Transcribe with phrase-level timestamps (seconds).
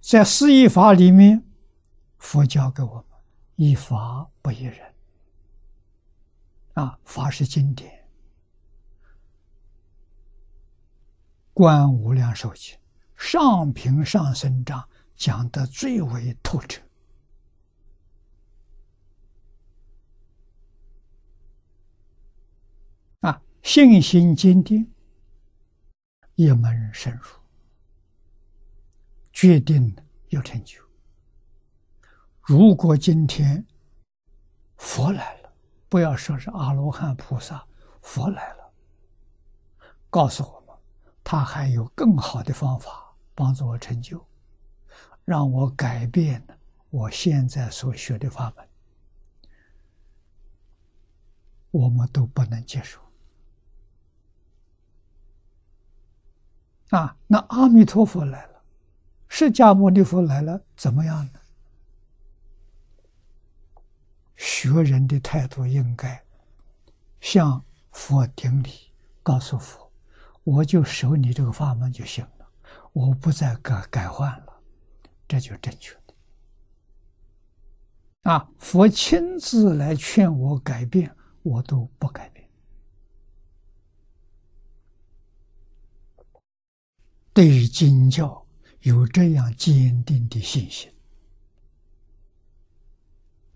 [0.00, 1.44] 在四依法里面，
[2.18, 3.04] 佛教给我们
[3.56, 4.94] 依法不依人。
[6.74, 8.08] 啊，法是经典，
[11.52, 12.78] 观无量寿经
[13.16, 16.80] 上品上生章讲得最为透彻。
[23.20, 24.90] 啊，信心坚定，
[26.36, 27.39] 一门深入，
[29.40, 29.96] 决定
[30.28, 30.82] 有成就。
[32.42, 33.64] 如果今天
[34.76, 35.50] 佛来了，
[35.88, 37.66] 不要说是阿罗汉、菩萨，
[38.02, 38.70] 佛来了，
[40.10, 40.76] 告诉我们，
[41.24, 44.22] 他还有更好的方法帮助我成就，
[45.24, 46.46] 让我改变
[46.90, 48.68] 我现在所学的法门，
[51.70, 53.00] 我们都不能接受。
[56.90, 58.49] 啊，那阿弥陀佛来了，
[59.32, 61.40] 释迦牟尼佛来了，怎么样呢？
[64.36, 66.22] 学人的态度应该
[67.20, 68.92] 向佛顶礼，
[69.22, 69.90] 告诉佛，
[70.42, 72.48] 我就守你这个法门就行了，
[72.92, 74.60] 我不再改改换了，
[75.28, 76.14] 这就正确的。
[78.30, 82.46] 啊，佛亲自来劝我改变，我都不改变。
[87.32, 88.44] 对于经教
[88.80, 90.90] 有这样坚定的信心，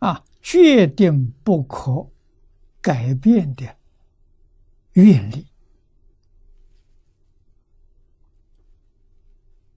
[0.00, 2.10] 啊，决定不可
[2.80, 3.76] 改变的
[4.92, 5.46] 愿力，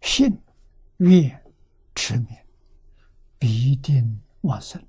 [0.02, 0.38] 信
[0.98, 1.42] 愿
[1.95, 2.28] 持名，
[3.40, 4.86] 必定往生。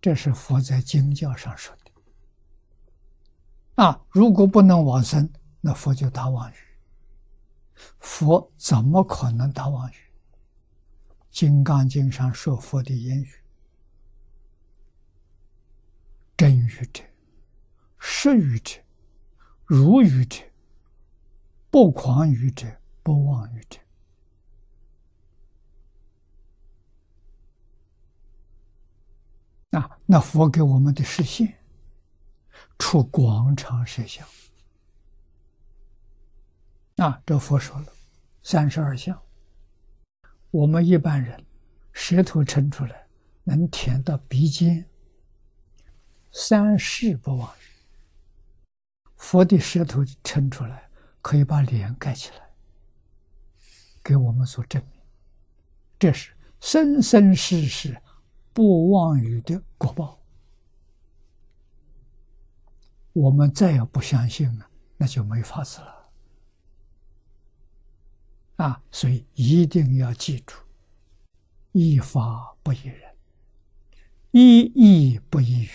[0.00, 1.90] 这是佛在经教上说的。
[3.82, 6.54] 啊，如果不能往生，那佛就打妄语。
[7.98, 9.94] 佛怎么可能打妄语？
[11.30, 13.28] 《金刚经》上说佛的言语：
[16.36, 17.02] 真语者、
[17.98, 18.80] 实语者、
[19.64, 20.42] 如语者、
[21.70, 22.66] 不诳语者、
[23.02, 23.80] 不妄语者。
[29.70, 31.58] 啊，那佛给我们的实现，
[32.78, 34.24] 出广场设想。
[37.04, 37.92] 啊，这佛说了，
[38.42, 39.20] 三十二相。
[40.50, 41.44] 我们一般人
[41.92, 43.06] 舌头伸出来
[43.42, 44.88] 能舔到鼻尖，
[46.32, 47.52] 三世不忘。
[49.16, 50.88] 佛的舌头抻出来
[51.20, 52.36] 可以把脸盖起来，
[54.02, 54.98] 给我们所证明，
[55.98, 58.00] 这是生生世世
[58.54, 60.18] 不忘语的果报。
[63.12, 64.66] 我们再也不相信了，
[64.96, 66.03] 那就没法子了。
[68.64, 70.54] 啊，所以一定要记住：
[71.72, 73.14] 依法不依人，
[74.30, 75.68] 依义不依语，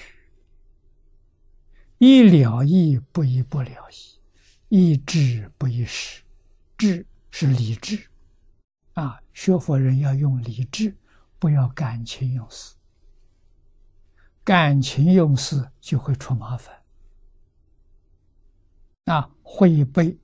[1.99, 4.19] 一了义不依不了义，
[4.69, 6.23] 一智不依事。
[6.75, 8.09] 智是理智，
[8.93, 10.95] 啊，学佛人要用理智，
[11.37, 12.73] 不要感情用事。
[14.43, 16.81] 感情用事就会出麻烦，
[19.05, 20.17] 啊，会被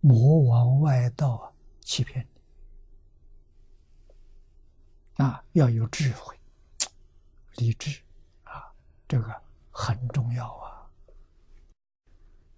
[0.00, 1.49] 魔王外道啊。
[1.90, 2.24] 欺骗
[5.16, 5.44] 你啊！
[5.54, 6.38] 要有智慧、
[7.56, 8.00] 理智
[8.44, 8.72] 啊，
[9.08, 9.42] 这个
[9.72, 10.79] 很重要啊。